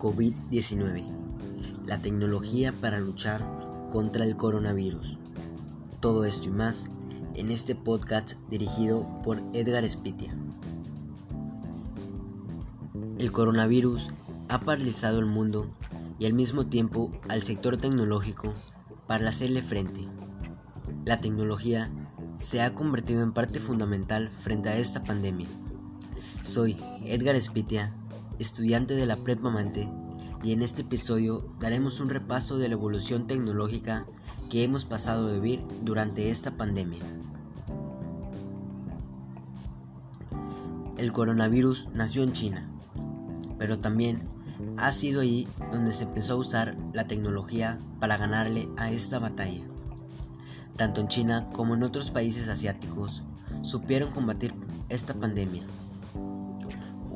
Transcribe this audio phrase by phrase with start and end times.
[0.00, 1.04] COVID-19,
[1.84, 3.46] la tecnología para luchar
[3.90, 5.18] contra el coronavirus.
[6.00, 6.88] Todo esto y más
[7.34, 10.34] en este podcast dirigido por Edgar Spitia.
[13.18, 14.08] El coronavirus
[14.48, 15.70] ha paralizado el mundo
[16.18, 18.54] y al mismo tiempo al sector tecnológico
[19.06, 20.08] para hacerle frente.
[21.04, 21.90] La tecnología
[22.38, 25.48] se ha convertido en parte fundamental frente a esta pandemia.
[26.42, 27.94] Soy Edgar Spitia
[28.40, 29.86] estudiante de la Prepa Mante,
[30.42, 34.06] y en este episodio daremos un repaso de la evolución tecnológica
[34.48, 37.00] que hemos pasado a vivir durante esta pandemia.
[40.96, 42.70] El coronavirus nació en China,
[43.58, 44.22] pero también
[44.78, 49.64] ha sido allí donde se empezó a usar la tecnología para ganarle a esta batalla.
[50.76, 53.22] Tanto en China como en otros países asiáticos
[53.62, 54.54] supieron combatir
[54.88, 55.64] esta pandemia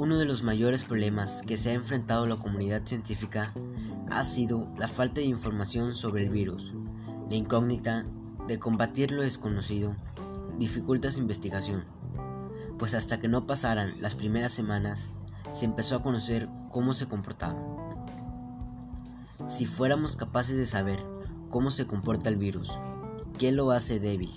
[0.00, 3.52] uno de los mayores problemas que se ha enfrentado la comunidad científica
[4.10, 6.72] ha sido la falta de información sobre el virus.
[7.28, 8.06] La incógnita
[8.48, 9.94] de combatir lo desconocido
[10.58, 11.84] dificulta su investigación,
[12.78, 15.10] pues hasta que no pasaran las primeras semanas
[15.52, 17.60] se empezó a conocer cómo se comportaba.
[19.48, 21.04] Si fuéramos capaces de saber
[21.50, 22.72] cómo se comporta el virus,
[23.36, 24.32] qué lo hace débil,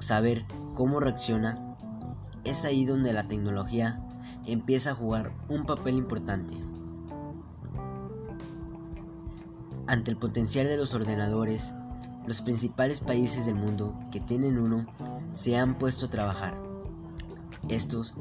[0.00, 1.76] saber cómo reacciona,
[2.42, 4.02] es ahí donde la tecnología
[4.46, 6.54] empieza a jugar un papel importante.
[9.86, 11.74] Ante el potencial de los ordenadores,
[12.26, 14.86] los principales países del mundo que tienen uno
[15.32, 16.62] se han puesto a trabajar.
[17.68, 18.14] Estos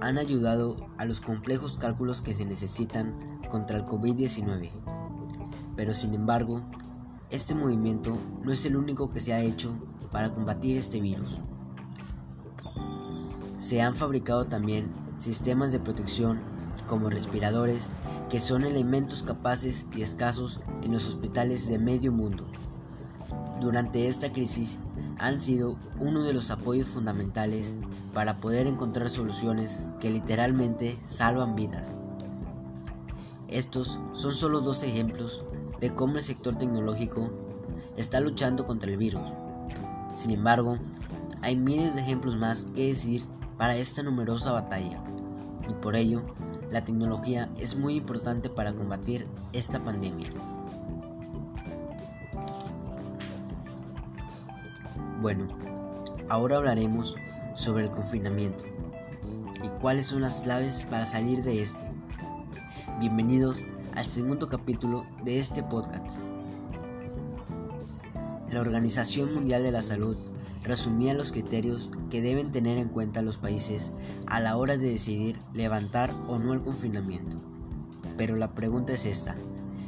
[0.00, 4.70] han ayudado a los complejos cálculos que se necesitan contra el COVID-19.
[5.76, 6.62] Pero sin embargo,
[7.30, 9.72] este movimiento no es el único que se ha hecho
[10.10, 11.38] para combatir este virus.
[13.56, 14.90] Se han fabricado también
[15.20, 16.40] sistemas de protección
[16.88, 17.88] como respiradores
[18.28, 22.44] que son elementos capaces y escasos en los hospitales de medio mundo.
[23.60, 24.78] Durante esta crisis
[25.18, 27.74] han sido uno de los apoyos fundamentales
[28.14, 31.96] para poder encontrar soluciones que literalmente salvan vidas.
[33.48, 35.44] Estos son solo dos ejemplos
[35.80, 37.30] de cómo el sector tecnológico
[37.96, 39.28] está luchando contra el virus.
[40.14, 40.78] Sin embargo,
[41.42, 43.24] hay miles de ejemplos más que decir
[43.60, 45.02] para esta numerosa batalla
[45.68, 46.22] y por ello
[46.70, 50.30] la tecnología es muy importante para combatir esta pandemia.
[55.20, 55.46] Bueno,
[56.30, 57.16] ahora hablaremos
[57.54, 58.64] sobre el confinamiento
[59.62, 61.82] y cuáles son las claves para salir de este.
[62.98, 66.20] Bienvenidos al segundo capítulo de este podcast.
[68.50, 70.29] La Organización Mundial de la Salud
[70.62, 73.92] resumía los criterios que deben tener en cuenta los países
[74.26, 77.38] a la hora de decidir levantar o no el confinamiento.
[78.16, 79.36] Pero la pregunta es esta,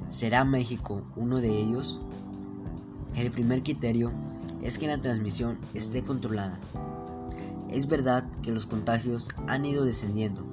[0.08, 2.00] ¿será México uno de ellos?
[3.14, 4.12] El primer criterio
[4.62, 6.58] es que la transmisión esté controlada.
[7.70, 10.44] Es verdad que los contagios han ido descendiendo,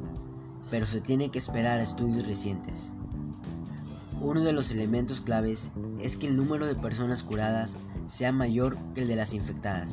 [0.70, 2.92] pero se tiene que esperar a estudios recientes.
[4.22, 5.70] Uno de los elementos claves
[6.02, 7.76] es que el número de personas curadas
[8.10, 9.92] sea mayor que el de las infectadas.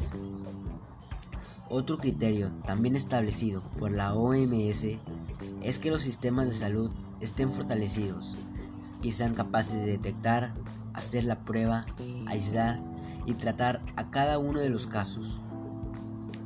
[1.71, 4.99] Otro criterio también establecido por la OMS
[5.63, 8.37] es que los sistemas de salud estén fortalecidos,
[9.01, 10.55] que sean capaces de detectar,
[10.93, 11.87] hacer la prueba,
[12.27, 12.81] aislar
[13.27, 15.41] y tratar a cada uno de los casos.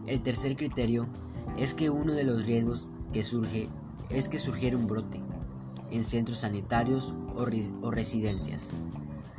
[0.06, 1.06] El tercer criterio
[1.56, 3.70] es que uno de los riesgos que surge
[4.10, 5.22] es que surgiera un brote
[5.90, 8.68] en centros sanitarios o, residencias.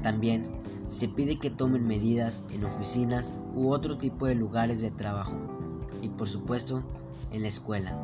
[0.01, 0.47] También
[0.89, 5.35] se pide que tomen medidas en oficinas u otro tipo de lugares de trabajo
[6.01, 6.83] y por supuesto
[7.31, 7.97] en la escuela.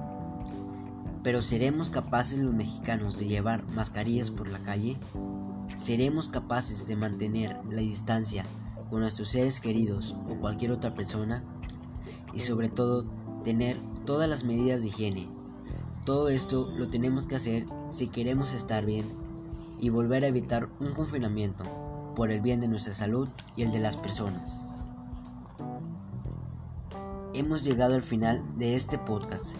[1.23, 4.97] Pero ¿seremos capaces los mexicanos de llevar mascarillas por la calle?
[5.75, 8.45] ¿Seremos capaces de mantener la distancia
[8.89, 11.43] con nuestros seres queridos o cualquier otra persona?
[12.33, 13.05] Y sobre todo,
[13.43, 15.27] tener todas las medidas de higiene.
[16.05, 19.26] Todo esto lo tenemos que hacer si queremos estar bien
[19.79, 21.63] y volver a evitar un confinamiento
[22.15, 24.63] por el bien de nuestra salud y el de las personas.
[27.33, 29.55] Hemos llegado al final de este podcast.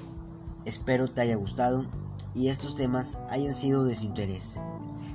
[0.65, 1.85] Espero te haya gustado
[2.33, 4.59] y estos temas hayan sido de su interés.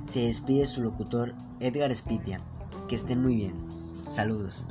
[0.09, 2.39] Se despide su locutor Edgar Spitia.
[2.87, 3.53] Que estén muy bien.
[4.07, 4.65] Saludos.